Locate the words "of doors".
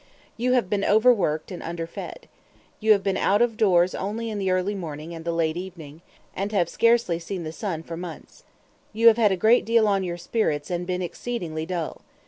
3.39-3.93